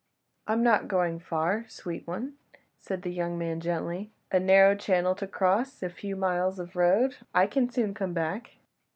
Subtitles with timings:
[0.47, 2.33] "I am not going far, sweet one,"
[2.79, 7.69] said the young man gently, "a narrow channel to cross—a few miles of road—I can
[7.69, 8.53] soon come back."